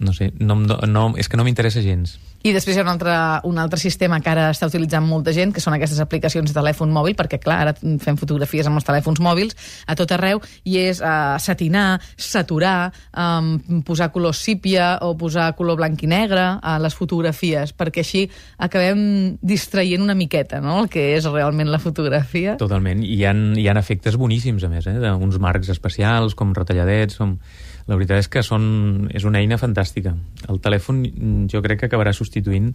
no 0.00 0.12
sé, 0.12 0.32
no, 0.38 0.56
no, 0.56 1.04
és 1.16 1.28
que 1.28 1.38
no 1.38 1.44
m'interessa 1.46 1.82
gens. 1.84 2.18
I 2.46 2.52
després 2.54 2.76
hi 2.76 2.80
ha 2.80 2.84
un 2.84 2.90
altre, 2.92 3.14
un 3.48 3.56
altre 3.58 3.78
sistema 3.80 4.20
que 4.22 4.30
ara 4.30 4.44
està 4.52 4.68
utilitzant 4.68 5.02
molta 5.02 5.32
gent, 5.34 5.50
que 5.54 5.62
són 5.62 5.74
aquestes 5.74 5.98
aplicacions 6.02 6.52
de 6.52 6.54
telèfon 6.54 6.92
mòbil, 6.94 7.16
perquè, 7.18 7.40
clar, 7.42 7.56
ara 7.64 7.72
fem 7.74 8.18
fotografies 8.20 8.68
amb 8.68 8.78
els 8.78 8.86
telèfons 8.86 9.18
mòbils 9.24 9.56
a 9.88 9.96
tot 9.98 10.14
arreu, 10.14 10.38
i 10.62 10.76
és 10.84 11.00
uh, 11.02 11.34
satinar, 11.42 11.98
saturar, 12.14 12.92
um, 13.18 13.82
posar 13.88 14.12
color 14.14 14.36
sípia 14.38 14.92
o 15.02 15.14
posar 15.18 15.48
color 15.58 15.80
blanc 15.80 16.06
i 16.06 16.10
negre 16.12 16.46
a 16.62 16.76
les 16.82 16.94
fotografies, 16.94 17.74
perquè 17.74 18.04
així 18.04 18.26
acabem 18.62 19.00
distraient 19.42 20.04
una 20.04 20.14
miqueta, 20.14 20.60
no?, 20.62 20.84
el 20.84 20.92
que 20.92 21.08
és 21.16 21.26
realment 21.26 21.72
la 21.72 21.82
fotografia. 21.82 22.54
Totalment, 22.60 23.02
i 23.02 23.16
hi 23.16 23.24
ha, 23.26 23.34
hi 23.34 23.66
ha 23.66 23.78
efectes 23.80 24.20
boníssims, 24.20 24.62
a 24.62 24.70
més, 24.70 24.86
eh? 24.86 25.00
d'uns 25.02 25.40
marcs 25.42 25.72
especials, 25.74 26.38
com 26.38 26.54
retalladets, 26.54 27.18
com... 27.18 27.40
La 27.86 27.94
veritat 27.94 28.24
és 28.24 28.28
que 28.30 28.42
són, 28.42 29.08
és 29.14 29.24
una 29.28 29.38
eina 29.38 29.58
fantàstica. 29.62 30.14
El 30.50 30.58
telèfon 30.62 31.04
jo 31.52 31.62
crec 31.62 31.82
que 31.82 31.90
acabarà 31.90 32.14
substituint 32.16 32.72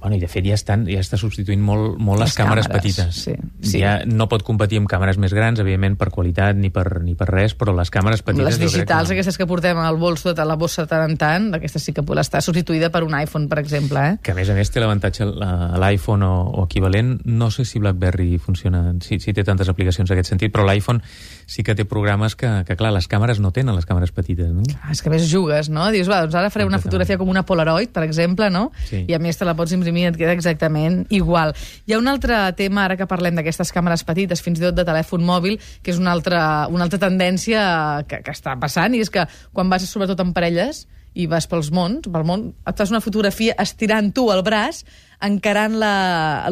Bueno, 0.00 0.16
i 0.16 0.20
de 0.22 0.28
fet 0.32 0.46
ja, 0.48 0.54
estan, 0.56 0.86
ja 0.88 1.00
està 1.02 1.18
substituint 1.20 1.60
molt, 1.60 1.98
molt 2.00 2.20
les, 2.22 2.30
Les 2.30 2.36
càmeres, 2.38 2.66
càmeres, 2.66 2.96
petites. 2.96 3.16
sí, 3.20 3.34
sí. 3.60 3.80
Ja 3.82 3.98
no 4.08 4.26
pot 4.32 4.42
competir 4.46 4.78
amb 4.80 4.88
càmeres 4.88 5.18
més 5.20 5.34
grans, 5.36 5.60
evidentment, 5.60 5.98
per 6.00 6.08
qualitat 6.14 6.56
ni 6.56 6.70
per, 6.72 7.02
ni 7.04 7.12
per 7.14 7.28
res, 7.28 7.52
però 7.54 7.74
les 7.76 7.90
càmeres 7.92 8.22
petites... 8.24 8.46
les 8.46 8.58
digitals, 8.62 9.08
que... 9.10 9.18
aquestes 9.18 9.36
que 9.36 9.46
portem 9.50 9.76
al 9.76 9.98
bols 10.00 10.22
tota 10.24 10.46
la 10.48 10.56
bossa 10.56 10.86
de 10.86 10.88
tant 10.94 11.04
en 11.10 11.18
tant, 11.20 11.50
aquesta 11.58 11.78
sí 11.78 11.92
que 11.92 12.02
pot 12.06 12.16
estar 12.22 12.40
substituïda 12.40 12.88
per 12.90 13.02
un 13.04 13.12
iPhone, 13.18 13.48
per 13.50 13.58
exemple, 13.60 14.00
eh? 14.00 14.16
que 14.24 14.32
a 14.32 14.38
més 14.38 14.48
a 14.48 14.56
més 14.56 14.72
té 14.72 14.80
l'avantatge 14.80 15.26
la- 15.28 15.76
l'iPhone 15.84 16.24
o, 16.24 16.32
o 16.62 16.64
equivalent, 16.64 17.18
no 17.28 17.50
sé 17.52 17.66
si 17.68 17.78
BlackBerry 17.78 18.38
funciona, 18.38 18.94
si, 19.04 19.20
si 19.20 19.34
té 19.36 19.44
tantes 19.44 19.68
aplicacions 19.68 20.08
en 20.10 20.16
aquest 20.16 20.32
sentit, 20.32 20.54
però 20.54 20.64
l'iPhone 20.64 21.02
sí 21.50 21.60
que 21.66 21.74
té 21.76 21.84
programes 21.84 22.36
que, 22.40 22.48
que, 22.64 22.76
clar, 22.78 22.94
les 22.96 23.08
càmeres 23.10 23.40
no 23.44 23.52
tenen 23.52 23.76
les 23.76 23.84
càmeres 23.84 24.12
petites, 24.16 24.48
no? 24.54 24.62
Ah, 24.80 24.92
és 24.94 25.02
que 25.02 25.10
a 25.10 25.12
més 25.12 25.28
jugues, 25.28 25.68
no? 25.68 25.90
Dius, 25.92 26.08
va, 26.08 26.22
doncs 26.24 26.38
ara 26.40 26.48
faré 26.54 26.64
una 26.64 26.78
fotografia 26.80 27.18
com 27.20 27.28
una 27.28 27.42
Polaroid, 27.44 27.90
per 27.92 28.04
exemple, 28.06 28.48
no? 28.54 28.70
Sí. 28.88 29.04
I 29.10 29.16
a 29.16 29.20
més 29.20 29.36
te 29.36 29.44
la 29.44 29.52
pots 29.58 29.74
imprimir 29.74 29.89
i 29.96 30.06
et 30.08 30.18
queda 30.20 30.36
exactament 30.36 31.02
igual. 31.10 31.54
Hi 31.86 31.96
ha 31.96 32.00
un 32.02 32.10
altre 32.10 32.38
tema, 32.58 32.84
ara 32.84 32.98
que 33.00 33.08
parlem 33.10 33.38
d'aquestes 33.38 33.72
càmeres 33.74 34.04
petites, 34.06 34.44
fins 34.44 34.60
i 34.60 34.68
tot 34.68 34.78
de 34.78 34.86
telèfon 34.86 35.24
mòbil, 35.26 35.58
que 35.82 35.94
és 35.94 35.98
una 35.98 36.14
altra, 36.14 36.68
una 36.70 36.86
altra 36.86 37.02
tendència 37.02 37.60
que, 38.06 38.22
que 38.22 38.34
està 38.34 38.56
passant, 38.60 38.94
i 38.94 39.02
és 39.02 39.10
que 39.10 39.26
quan 39.52 39.70
vas 39.72 39.86
sobretot 39.90 40.20
en 40.22 40.34
parelles 40.36 40.86
i 41.18 41.26
vas 41.26 41.46
pels 41.50 41.70
mons, 41.74 42.06
pel 42.06 42.26
món, 42.26 42.50
et 42.68 42.78
fas 42.78 42.90
una 42.92 43.00
fotografia 43.02 43.56
estirant 43.58 44.12
tu 44.14 44.28
el 44.30 44.44
braç, 44.46 44.84
encarant 45.26 45.74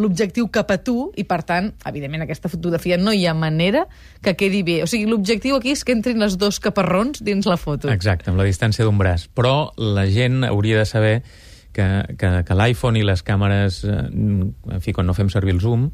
l'objectiu 0.03 0.49
cap 0.53 0.73
a 0.75 0.79
tu, 0.85 0.97
i 1.17 1.25
per 1.29 1.41
tant, 1.47 1.71
evidentment, 1.89 2.25
aquesta 2.27 2.51
fotografia 2.53 2.99
no 3.01 3.15
hi 3.15 3.25
ha 3.27 3.35
manera 3.39 3.87
que 4.25 4.35
quedi 4.37 4.65
bé. 4.67 4.81
O 4.85 4.89
sigui, 4.91 5.09
l'objectiu 5.09 5.57
aquí 5.57 5.73
és 5.77 5.85
que 5.87 5.95
entrin 5.97 6.21
les 6.21 6.37
dos 6.41 6.59
caparrons 6.61 7.23
dins 7.25 7.47
la 7.49 7.57
foto. 7.61 7.91
Exacte, 7.93 8.33
amb 8.33 8.43
la 8.43 8.49
distància 8.49 8.85
d'un 8.85 8.99
braç. 8.99 9.29
Però 9.33 9.71
la 9.79 10.09
gent 10.11 10.43
hauria 10.49 10.83
de 10.83 10.89
saber 10.91 11.15
que, 11.79 12.17
que, 12.19 12.31
que 12.45 12.59
l'iPhone 12.59 12.99
i 12.99 13.07
les 13.07 13.23
càmeres, 13.27 13.83
eh, 13.87 14.07
en 14.11 14.83
fi, 14.83 14.95
quan 14.97 15.07
no 15.07 15.17
fem 15.17 15.31
servir 15.33 15.55
el 15.55 15.63
zoom, 15.63 15.89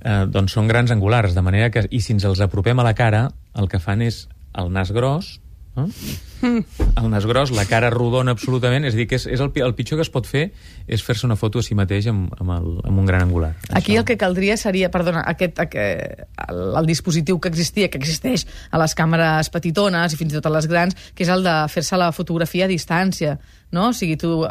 eh, 0.00 0.22
doncs 0.32 0.56
són 0.56 0.70
grans 0.70 0.94
angulars, 0.94 1.36
de 1.36 1.44
manera 1.44 1.72
que, 1.74 1.84
i 1.90 2.00
si 2.00 2.16
ens 2.16 2.24
els 2.28 2.40
apropem 2.44 2.80
a 2.80 2.86
la 2.86 2.94
cara, 2.96 3.26
el 3.56 3.68
que 3.72 3.82
fan 3.82 4.04
és 4.06 4.24
el 4.56 4.72
nas 4.72 4.92
gros, 4.96 5.36
eh? 5.76 5.86
el 7.00 7.10
nas 7.12 7.26
gros, 7.28 7.50
la 7.52 7.66
cara 7.68 7.90
rodona 7.92 8.32
absolutament, 8.32 8.86
és 8.88 8.96
a 8.96 9.00
dir, 9.00 9.06
que 9.10 9.18
és, 9.18 9.26
és 9.28 9.42
el, 9.44 9.50
el 9.64 9.74
pitjor 9.76 10.00
que 10.00 10.06
es 10.06 10.12
pot 10.12 10.28
fer 10.28 10.46
és 10.86 11.04
fer-se 11.04 11.26
una 11.28 11.36
foto 11.36 11.60
a 11.60 11.66
si 11.66 11.76
mateix 11.76 12.08
amb, 12.12 12.32
amb, 12.40 12.54
el, 12.56 12.70
amb 12.88 13.02
un 13.02 13.08
gran 13.08 13.26
angular. 13.26 13.52
Aquí 13.68 13.92
Això. 13.92 14.00
el 14.00 14.08
que 14.08 14.16
caldria 14.20 14.56
seria, 14.60 14.90
perdona, 14.94 15.24
aquest, 15.28 15.60
aquest 15.66 16.24
el, 16.48 16.62
el 16.80 16.88
dispositiu 16.88 17.40
que 17.40 17.52
existia, 17.52 17.90
que 17.92 18.00
existeix 18.00 18.46
a 18.70 18.80
les 18.80 18.96
càmeres 18.96 19.52
petitones 19.52 20.16
i 20.16 20.20
fins 20.20 20.32
i 20.32 20.40
tot 20.40 20.48
a 20.48 20.56
les 20.56 20.68
grans, 20.70 20.96
que 21.12 21.28
és 21.28 21.32
el 21.32 21.44
de 21.44 21.58
fer-se 21.72 22.00
la 22.00 22.12
fotografia 22.16 22.64
a 22.64 22.72
distància, 22.72 23.36
no? 23.76 23.90
O 23.90 23.96
sigui, 23.96 24.16
tu 24.20 24.44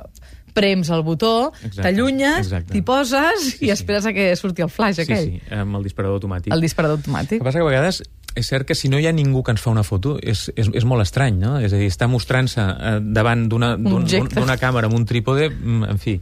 prems 0.56 0.90
el 0.96 1.04
botó, 1.04 1.52
t'allunyes, 1.76 2.50
t'hi 2.72 2.82
poses 2.88 3.44
Sí, 3.44 3.56
i 3.60 3.68
sí. 3.68 3.72
esperes 3.76 4.06
a 4.08 4.14
que 4.16 4.30
surti 4.40 4.64
el 4.66 4.72
flash 4.72 5.02
Sí, 5.02 5.06
aquell. 5.06 5.26
sí, 5.36 5.42
amb 5.56 5.76
el 5.78 5.84
disparador 5.84 6.22
automàtic. 6.22 6.54
El 6.56 6.64
disparador 6.64 6.98
El 7.00 7.04
automàtic. 7.04 7.38
que 7.42 7.44
passa 7.46 7.60
que 7.60 7.66
a 7.68 7.70
vegades 7.70 8.02
és 8.36 8.48
cert 8.52 8.66
que 8.68 8.76
si 8.76 8.90
no 8.92 9.00
hi 9.00 9.06
ha 9.08 9.14
ningú 9.16 9.44
que 9.44 9.54
ens 9.56 9.62
fa 9.64 9.70
una 9.72 9.84
foto 9.88 10.18
és, 10.22 10.50
és, 10.60 10.68
és 10.76 10.84
molt 10.88 11.04
estrany, 11.06 11.38
no? 11.40 11.54
És 11.60 11.72
a 11.72 11.78
dir, 11.80 11.88
està 11.92 12.08
mostrant-se 12.12 12.60
eh, 12.62 12.98
davant 13.02 13.46
d'una 13.52 13.76
d'una 13.78 14.58
càmera 14.60 14.90
amb 14.90 14.96
un 14.98 15.06
trípode, 15.06 15.50
mm, 15.54 15.84
en 15.94 16.00
fi... 16.02 16.18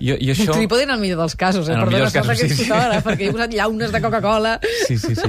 Jo, 0.00 0.14
jo 0.16 0.32
Això... 0.32 0.54
Un 0.54 0.62
trípode 0.62 0.86
en 0.86 0.90
el 0.94 1.00
millor 1.02 1.18
dels 1.20 1.34
casos, 1.36 1.68
eh? 1.68 1.74
El 1.76 1.82
Perdona, 1.84 2.06
casos, 2.10 2.38
sí, 2.40 2.48
sí. 2.48 2.64
fotògraf, 2.64 3.02
perquè 3.04 3.26
he 3.28 3.32
posat 3.34 3.52
llaunes 3.52 3.92
de 3.92 4.00
Coca-Cola. 4.00 4.54
Sí, 4.86 4.96
sí, 4.96 5.12
sí. 5.14 5.28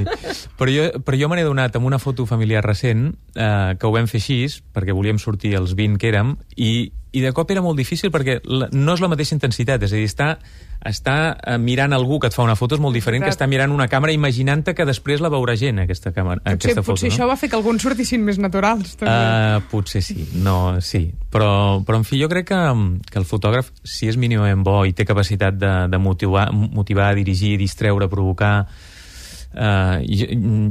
Però 0.55 0.71
jo, 0.71 0.85
però 1.03 1.19
jo 1.19 1.27
me 1.27 1.35
n'he 1.35 1.43
donat 1.43 1.75
amb 1.75 1.89
una 1.89 1.99
foto 1.99 2.23
familiar 2.25 2.63
recent, 2.63 3.09
eh, 3.35 3.75
que 3.75 3.89
ho 3.89 3.91
vam 3.91 4.07
fer 4.07 4.21
així, 4.23 4.37
perquè 4.71 4.95
volíem 4.95 5.19
sortir 5.19 5.57
els 5.59 5.75
20 5.75 5.99
que 5.99 6.07
érem, 6.13 6.37
i, 6.55 6.87
i 7.11 7.21
de 7.21 7.31
cop 7.35 7.49
era 7.51 7.61
molt 7.63 7.75
difícil 7.79 8.11
perquè 8.11 8.39
no 8.47 8.93
és 8.95 9.01
la 9.03 9.09
mateixa 9.11 9.35
intensitat, 9.35 9.83
és 9.83 9.91
a 9.91 9.99
dir, 9.99 10.07
està, 10.07 10.27
està 10.87 11.15
eh, 11.35 11.57
mirant 11.59 11.91
algú 11.93 12.21
que 12.23 12.29
et 12.31 12.35
fa 12.35 12.45
una 12.45 12.55
foto 12.55 12.77
és 12.77 12.83
molt 12.83 12.95
diferent 12.95 13.25
que 13.25 13.27
Exacte. 13.27 13.43
està 13.43 13.51
mirant 13.51 13.73
una 13.75 13.89
càmera 13.91 14.15
imaginant-te 14.15 14.73
que 14.77 14.87
després 14.87 15.23
la 15.23 15.31
veurà 15.33 15.57
gent, 15.59 15.83
aquesta, 15.83 16.13
càmera, 16.15 16.39
Potser, 16.39 16.55
aquesta 16.55 16.85
foto. 16.85 16.95
potser 16.95 17.09
no? 17.09 17.15
això 17.15 17.27
va 17.27 17.35
fer 17.41 17.51
que 17.51 17.59
alguns 17.59 17.83
sortissin 17.83 18.23
més 18.23 18.39
naturals, 18.39 18.95
també. 19.01 19.11
Uh, 19.11 19.67
potser 19.73 20.03
sí, 20.07 20.23
no, 20.39 20.79
sí. 20.79 21.03
Però, 21.31 21.51
però, 21.87 21.99
en 21.99 22.07
fi, 22.07 22.21
jo 22.21 22.31
crec 22.31 22.47
que, 22.53 22.63
que 23.11 23.19
el 23.19 23.27
fotògraf, 23.27 23.73
si 23.83 24.07
és 24.07 24.19
mínimament 24.19 24.63
bo 24.63 24.81
i 24.87 24.95
té 24.95 25.05
capacitat 25.07 25.59
de, 25.59 25.75
de 25.91 25.99
motivar, 25.99 26.47
motivar, 26.55 27.11
dirigir, 27.19 27.57
distreure, 27.59 28.09
provocar... 28.11 28.55
Uh, 29.51 29.99
jo, 30.07 30.29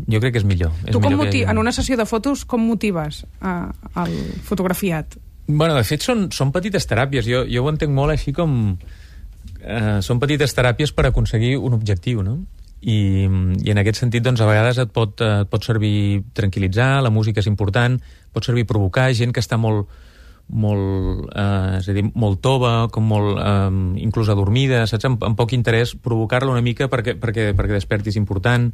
jo 0.09 0.21
crec 0.23 0.33
que 0.33 0.41
és 0.41 0.45
millor. 0.49 0.73
És 0.87 0.95
tu 0.95 1.03
com 1.05 1.13
millor 1.13 1.29
que... 1.29 1.43
en 1.45 1.59
una 1.61 1.69
sessió 1.77 1.99
de 2.01 2.07
fotos, 2.09 2.47
com 2.49 2.65
motives 2.65 3.27
uh, 3.45 3.69
el 4.01 4.15
fotografiat? 4.49 5.21
Bueno, 5.51 5.75
de 5.75 5.85
fet, 5.85 6.05
són, 6.07 6.29
són 6.35 6.53
petites 6.55 6.87
teràpies. 6.89 7.27
Jo, 7.27 7.45
jo 7.49 7.65
ho 7.65 7.71
entenc 7.73 7.95
molt 7.95 8.15
així 8.15 8.35
com... 8.37 8.57
Eh, 9.61 9.99
són 10.01 10.21
petites 10.23 10.55
teràpies 10.57 10.93
per 10.97 11.07
aconseguir 11.09 11.57
un 11.61 11.75
objectiu, 11.77 12.23
no? 12.25 12.39
I, 12.81 13.27
i 13.61 13.73
en 13.73 13.81
aquest 13.81 14.01
sentit, 14.01 14.25
doncs, 14.25 14.41
a 14.41 14.49
vegades 14.49 14.79
et 14.81 14.93
pot, 14.93 15.21
eh, 15.21 15.43
et 15.45 15.51
pot 15.53 15.65
servir 15.65 16.23
tranquil·litzar, 16.37 17.03
la 17.05 17.13
música 17.13 17.43
és 17.43 17.49
important, 17.51 17.99
pot 18.33 18.47
servir 18.47 18.65
provocar 18.69 19.11
gent 19.17 19.35
que 19.37 19.43
està 19.45 19.59
molt, 19.61 19.91
molt, 20.49 21.29
eh, 21.37 21.77
és 21.79 21.91
a 21.93 21.97
dir, 21.97 22.07
molt 22.15 22.41
tova, 22.41 22.89
com 22.93 23.05
molt, 23.05 23.37
eh, 23.37 24.01
inclús 24.01 24.33
adormida, 24.33 24.87
saps? 24.87 25.11
Amb, 25.11 25.25
amb 25.29 25.37
poc 25.37 25.53
interès, 25.53 25.95
provocar-la 25.95 26.57
una 26.57 26.65
mica 26.65 26.89
perquè, 26.89 27.19
perquè, 27.21 27.51
perquè 27.57 27.77
desperti 27.77 28.15
és 28.15 28.21
important. 28.21 28.71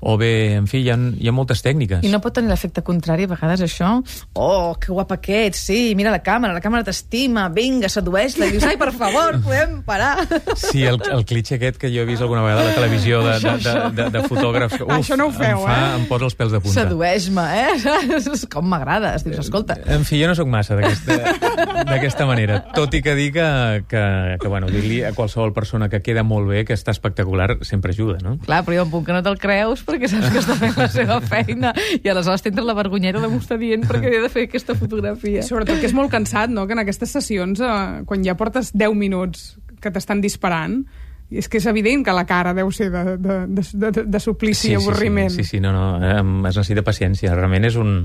O 0.00 0.18
bé, 0.20 0.54
en 0.54 0.66
fi, 0.68 0.82
hi 0.84 0.90
ha, 0.92 0.96
hi 0.96 1.28
ha 1.28 1.32
moltes 1.32 1.62
tècniques. 1.64 2.02
I 2.04 2.10
no 2.12 2.20
pot 2.20 2.34
tenir 2.36 2.50
l'efecte 2.50 2.82
contrari, 2.84 3.24
a 3.24 3.30
vegades, 3.30 3.62
això? 3.64 3.94
Oh, 4.36 4.74
que 4.80 4.92
guapa 4.92 5.16
que 5.24 5.46
ets, 5.46 5.62
sí, 5.70 5.94
mira 5.96 6.12
la 6.12 6.20
càmera, 6.22 6.52
la 6.52 6.60
càmera 6.60 6.84
t'estima, 6.84 7.46
vinga, 7.54 7.88
sedueix-la, 7.88 8.50
i 8.50 8.54
dius, 8.54 8.66
ai, 8.68 8.76
per 8.76 8.90
favor, 8.94 9.38
podem 9.46 9.80
parar. 9.86 10.26
Sí, 10.60 10.84
el, 10.84 11.00
el 11.00 11.24
clitxe 11.28 11.56
aquest 11.56 11.80
que 11.80 11.90
jo 11.94 12.04
he 12.04 12.08
vist 12.08 12.22
alguna 12.22 12.44
vegada 12.44 12.66
a 12.66 12.68
la 12.68 12.74
televisió 12.76 13.22
de, 13.24 13.38
de, 13.40 13.54
de, 13.64 13.74
de, 13.96 14.08
de 14.18 14.24
fotògrafs. 14.28 14.82
Uf, 14.84 14.92
Això 14.98 15.16
no 15.18 15.30
ho 15.30 15.34
feu, 15.34 15.62
em 15.62 15.64
fa, 15.64 15.78
eh? 15.80 15.88
Em 16.02 16.06
posa 16.10 16.28
els 16.28 16.36
pèls 16.36 16.52
de 16.52 16.60
punta. 16.60 16.76
Sedueix-me, 16.84 17.46
eh? 17.64 18.46
Com 18.56 18.68
m'agrades, 18.68 19.24
dius, 19.24 19.40
escolta. 19.46 19.78
En 19.96 20.04
fi, 20.04 20.20
jo 20.20 20.28
no 20.28 20.36
sóc 20.36 20.52
massa 20.52 20.76
d'aquesta 20.76 21.84
d'aquesta 21.88 22.28
manera. 22.28 22.60
Tot 22.76 22.94
i 22.94 23.00
que 23.04 23.16
dir 23.16 23.30
que, 23.32 23.48
que, 23.88 24.04
que 24.42 24.52
bueno, 24.52 24.68
dir-li 24.72 25.00
a 25.08 25.14
qualsevol 25.16 25.54
persona 25.56 25.88
que 25.88 26.02
queda 26.04 26.22
molt 26.26 26.52
bé, 26.52 26.64
que 26.68 26.76
està 26.76 26.92
espectacular, 26.92 27.56
sempre 27.64 27.96
ajuda, 27.96 28.20
no? 28.22 28.36
Clar, 28.44 28.62
però 28.66 28.76
hi 28.76 28.82
ha 28.82 28.86
un 28.86 28.92
punt 28.92 29.06
que 29.08 29.16
no 29.16 29.24
te'l 29.24 29.40
creus 29.40 29.85
perquè 29.86 30.10
saps 30.10 30.28
que 30.34 30.42
està 30.42 30.56
fent 30.58 30.76
la 30.78 30.88
seva 30.92 31.20
feina 31.24 31.72
i 32.02 32.10
aleshores 32.10 32.44
t'entra 32.44 32.66
la 32.66 32.76
vergonyera 32.76 33.22
de 33.22 33.30
m'ho 33.30 33.40
està 33.42 33.58
dient 33.60 33.86
perquè 33.86 34.12
he 34.12 34.22
de 34.24 34.30
fer 34.32 34.46
aquesta 34.48 34.76
fotografia. 34.78 35.40
I 35.40 35.46
sobretot 35.46 35.80
que 35.80 35.90
és 35.90 35.96
molt 35.96 36.12
cansat, 36.12 36.52
no?, 36.52 36.66
que 36.66 36.76
en 36.76 36.82
aquestes 36.84 37.14
sessions, 37.18 37.62
eh, 37.62 38.06
quan 38.06 38.24
ja 38.26 38.36
portes 38.38 38.72
10 38.74 38.96
minuts 38.98 39.52
que 39.80 39.92
t'estan 39.92 40.22
disparant, 40.24 40.80
és 41.30 41.48
que 41.50 41.58
és 41.58 41.66
evident 41.66 42.04
que 42.06 42.14
la 42.14 42.24
cara 42.26 42.54
deu 42.54 42.70
ser 42.70 42.88
de, 42.92 43.16
de, 43.18 43.38
de, 43.50 43.62
de, 43.90 44.04
de 44.06 44.20
suplici 44.22 44.72
i 44.72 44.76
avorriment. 44.78 45.30
Sí, 45.30 45.42
sí, 45.42 45.56
sí, 45.56 45.60
no, 45.62 45.72
no, 45.74 45.86
eh, 45.98 46.20
es 46.20 46.58
necessita 46.58 46.86
paciència. 46.86 47.34
Realment 47.34 47.66
és 47.66 47.78
un, 47.80 47.96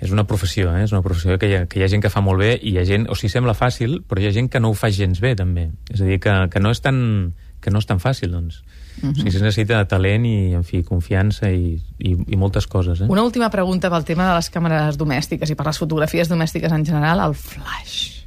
és 0.00 0.10
una 0.10 0.24
professió, 0.26 0.72
eh? 0.74 0.84
és 0.86 0.94
una 0.94 1.02
professió 1.04 1.38
que 1.38 1.50
hi, 1.50 1.54
ha, 1.58 1.66
que 1.70 1.78
hi 1.78 1.84
ha 1.84 1.90
gent 1.92 2.02
que 2.02 2.10
fa 2.12 2.22
molt 2.24 2.42
bé 2.42 2.54
i 2.56 2.74
hi 2.74 2.80
ha 2.80 2.86
gent, 2.88 3.06
o 3.12 3.16
sigui, 3.18 3.30
sembla 3.36 3.54
fàcil, 3.54 4.00
però 4.08 4.22
hi 4.22 4.30
ha 4.30 4.34
gent 4.34 4.50
que 4.50 4.62
no 4.62 4.72
ho 4.72 4.76
fa 4.78 4.90
gens 4.94 5.20
bé, 5.22 5.34
també. 5.38 5.68
És 5.92 6.00
a 6.00 6.08
dir, 6.08 6.18
que, 6.24 6.36
que, 6.50 6.62
no, 6.62 6.72
és 6.74 6.82
tan, 6.82 7.00
que 7.60 7.70
no 7.70 7.82
és 7.82 7.88
tan 7.88 8.02
fàcil, 8.02 8.32
doncs. 8.34 8.62
Uh 9.00 9.08
-huh. 9.08 9.12
O 9.12 9.14
sigui, 9.14 9.28
es 9.28 9.42
necessita 9.42 9.84
talent 9.88 10.26
i, 10.26 10.52
en 10.54 10.64
fi, 10.64 10.82
confiança 10.82 11.50
i, 11.50 11.78
i, 11.98 12.16
i 12.26 12.36
moltes 12.36 12.66
coses, 12.66 13.00
eh? 13.00 13.06
Una 13.08 13.22
última 13.22 13.50
pregunta 13.50 13.90
pel 13.90 14.04
tema 14.04 14.28
de 14.28 14.34
les 14.34 14.50
càmeres 14.52 14.96
domèstiques 14.96 15.50
i 15.50 15.54
per 15.54 15.66
les 15.66 15.78
fotografies 15.78 16.28
domèstiques 16.28 16.72
en 16.72 16.84
general, 16.84 17.20
el 17.20 17.34
flash. 17.34 18.24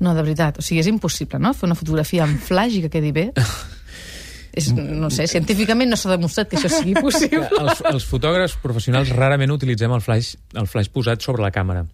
No, 0.00 0.14
de 0.14 0.22
veritat, 0.22 0.58
o 0.58 0.62
sigui, 0.62 0.80
és 0.80 0.86
impossible, 0.86 1.38
no?, 1.38 1.54
fer 1.54 1.66
una 1.66 1.74
fotografia 1.74 2.24
amb 2.24 2.38
flash 2.38 2.74
i 2.74 2.82
que 2.82 2.90
quedi 2.90 3.12
bé. 3.12 3.32
és, 4.54 4.70
no 4.74 5.10
sé, 5.10 5.26
científicament 5.26 5.90
no 5.90 5.96
s'ha 5.96 6.10
demostrat 6.10 6.48
que 6.48 6.56
això 6.56 6.68
sigui 6.68 6.94
possible. 7.06 7.48
els, 7.60 7.82
els 7.90 8.04
fotògrafs 8.04 8.56
professionals 8.62 9.10
rarament 9.10 9.50
utilitzem 9.50 9.92
el 9.92 10.00
flash, 10.00 10.34
el 10.54 10.66
flash 10.66 10.90
posat 10.90 11.22
sobre 11.22 11.42
la 11.42 11.50
càmera 11.50 11.84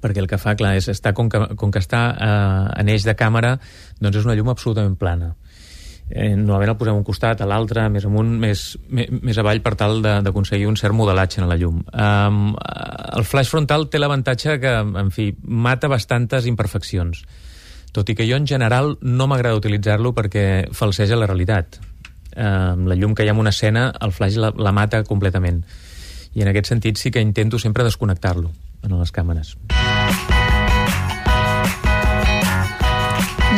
perquè 0.00 0.22
el 0.22 0.28
que 0.30 0.38
fa, 0.40 0.54
clar, 0.56 0.76
és 0.78 0.88
estar, 0.88 1.12
com, 1.12 1.28
que, 1.28 1.40
com 1.58 1.72
que 1.72 1.82
està 1.82 2.02
eh, 2.14 2.80
en 2.80 2.88
eix 2.88 3.04
de 3.04 3.14
càmera, 3.18 3.58
doncs 4.00 4.22
és 4.22 4.28
una 4.28 4.36
llum 4.38 4.48
absolutament 4.52 4.96
plana. 4.96 5.34
Eh, 6.12 6.34
normalment 6.36 6.74
el 6.74 6.76
posem 6.76 6.98
un 6.98 7.04
costat, 7.06 7.40
a 7.40 7.46
l'altre, 7.48 7.86
més 7.88 8.04
amunt, 8.04 8.34
més, 8.40 8.66
més, 8.92 9.08
més 9.24 9.38
avall, 9.40 9.62
per 9.64 9.72
tal 9.80 10.02
d'aconseguir 10.04 10.66
un 10.68 10.76
cert 10.76 10.92
modelatge 10.92 11.40
en 11.40 11.48
la 11.48 11.56
llum. 11.56 11.78
Um, 11.88 12.50
el 13.16 13.24
flash 13.24 13.48
frontal 13.48 13.86
té 13.88 14.00
l'avantatge 14.00 14.58
que, 14.60 14.74
en 15.04 15.08
fi, 15.14 15.30
mata 15.42 15.88
bastantes 15.88 16.48
imperfeccions. 16.50 17.22
Tot 17.96 18.12
i 18.12 18.16
que 18.18 18.26
jo, 18.28 18.36
en 18.36 18.48
general, 18.48 18.98
no 19.00 19.28
m'agrada 19.28 19.56
utilitzar-lo 19.56 20.12
perquè 20.16 20.44
falseja 20.76 21.16
la 21.16 21.30
realitat. 21.30 21.80
Um, 22.36 22.84
la 22.88 22.96
llum 22.96 23.16
que 23.16 23.24
hi 23.24 23.32
ha 23.32 23.36
en 23.36 23.40
una 23.40 23.52
escena, 23.56 23.88
el 24.04 24.12
flash 24.12 24.36
la, 24.36 24.52
la 24.52 24.72
mata 24.76 25.00
completament. 25.08 25.64
I 26.36 26.44
en 26.44 26.52
aquest 26.52 26.74
sentit 26.74 27.00
sí 27.00 27.12
que 27.12 27.24
intento 27.24 27.60
sempre 27.60 27.88
desconnectar-lo 27.88 28.52
en 28.84 28.98
les 28.98 29.12
càmeres. 29.16 29.56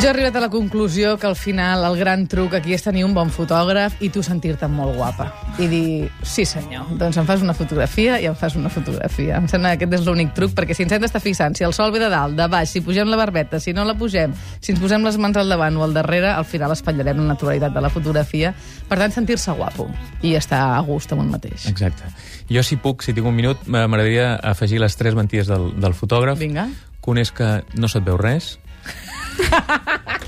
Jo 0.05 0.11
he 0.11 0.13
arribat 0.13 0.35
a 0.37 0.41
la 0.41 0.51
conclusió 0.51 1.17
que 1.17 1.27
al 1.27 1.35
final 1.35 1.83
el 1.89 1.95
gran 1.97 2.27
truc 2.29 2.53
aquí 2.59 2.75
és 2.77 2.83
tenir 2.85 3.07
un 3.07 3.15
bon 3.17 3.31
fotògraf 3.33 4.03
i 4.05 4.11
tu 4.13 4.21
sentir-te 4.21 4.67
molt 4.69 4.99
guapa. 4.99 5.31
I 5.57 5.65
dir, 5.71 6.11
sí 6.21 6.45
senyor, 6.45 6.91
doncs 7.01 7.17
em 7.17 7.25
fas 7.25 7.41
una 7.41 7.55
fotografia 7.57 8.19
i 8.21 8.27
em 8.29 8.35
fas 8.37 8.53
una 8.61 8.69
fotografia. 8.69 9.39
Em 9.41 9.47
sembla 9.49 9.71
que 9.73 9.87
aquest 9.87 9.95
és 9.97 10.03
l'únic 10.05 10.35
truc, 10.37 10.51
perquè 10.53 10.75
si 10.77 10.85
ens 10.85 10.93
hem 10.93 11.07
d'estar 11.07 11.23
fixant 11.25 11.57
si 11.57 11.65
el 11.65 11.73
sol 11.73 11.89
ve 11.95 12.03
de 12.03 12.11
dalt, 12.13 12.37
de 12.37 12.49
baix, 12.53 12.69
si 12.69 12.83
pugem 12.85 13.09
la 13.09 13.17
barbeta, 13.17 13.57
si 13.57 13.73
no 13.73 13.87
la 13.89 13.95
pugem, 13.97 14.35
si 14.61 14.75
ens 14.75 14.83
posem 14.83 15.07
les 15.09 15.17
mans 15.17 15.39
al 15.41 15.49
davant 15.49 15.79
o 15.81 15.87
al 15.87 15.97
darrere, 15.97 16.35
al 16.35 16.45
final 16.45 16.75
espatllarem 16.77 17.23
la 17.23 17.31
naturalitat 17.31 17.73
de 17.73 17.85
la 17.87 17.89
fotografia. 17.95 18.53
Per 18.91 18.99
tant, 19.01 19.15
sentir-se 19.15 19.57
guapo 19.57 19.89
i 20.21 20.35
estar 20.37 20.67
a 20.75 20.83
gust 20.85 21.17
amb 21.17 21.25
un 21.25 21.31
mateix. 21.33 21.65
Exacte. 21.73 22.13
Jo, 22.53 22.61
si 22.61 22.77
puc, 22.77 23.07
si 23.09 23.17
tinc 23.17 23.25
un 23.25 23.41
minut, 23.41 23.65
m'agradaria 23.65 24.35
afegir 24.53 24.85
les 24.85 25.01
tres 25.01 25.17
mentides 25.17 25.49
del, 25.49 25.71
del 25.81 25.97
fotògraf. 25.97 26.37
Vinga. 26.45 26.69
Que 27.01 27.13
un 27.17 27.25
és 27.25 27.33
que 27.33 27.55
no 27.81 27.89
se't 27.89 28.05
veu 28.05 28.21
res. 28.21 28.59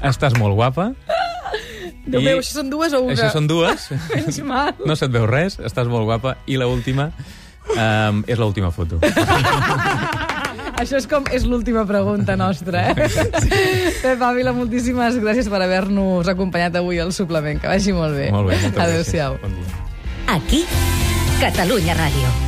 Estàs 0.07 0.37
molt 0.39 0.55
guapa. 0.59 0.91
Déu 2.07 2.21
I- 2.21 2.25
meu, 2.25 2.39
això 2.39 2.61
són 2.61 2.71
dues 2.71 2.93
o 2.95 3.01
una? 3.03 3.17
Això 3.17 3.33
són 3.35 3.49
dues. 3.51 3.89
Menys 4.15 4.39
mal. 4.47 4.75
No 4.87 4.95
se't 4.99 5.13
veu 5.15 5.27
res, 5.27 5.59
estàs 5.59 5.89
molt 5.91 6.07
guapa. 6.07 6.37
I 6.47 6.59
la 6.61 6.69
última 6.71 7.11
um, 7.75 8.23
és 8.27 8.39
l'última 8.39 8.71
foto. 8.75 9.01
Això 10.77 10.99
és 11.01 11.07
com 11.09 11.25
és 11.33 11.47
l'última 11.49 11.87
pregunta 11.89 12.37
nostra, 12.37 12.91
eh? 12.93 13.09
Pep 14.03 14.21
Ávila, 14.23 14.53
moltíssimes 14.53 15.17
gràcies 15.23 15.49
per 15.49 15.63
haver-nos 15.65 16.29
acompanyat 16.29 16.77
avui 16.83 17.01
al 17.01 17.15
suplement. 17.17 17.63
Que 17.63 17.71
vagi 17.73 17.97
molt 17.97 18.13
bé. 18.19 18.29
Molt 18.35 18.53
bé, 18.53 18.61
moltes 18.61 18.83
Adéu-siau. 18.85 19.39
Bon 19.41 19.57
dia. 19.57 19.87
Aquí, 20.37 20.67
Catalunya 21.41 21.97
Ràdio. 21.97 22.46